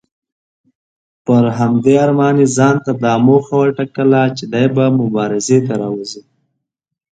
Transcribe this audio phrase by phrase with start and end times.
[1.25, 6.21] پر همدې ارمان یې ځانته دا موخه وټاکله چې دی به مبارزې ته راوځي.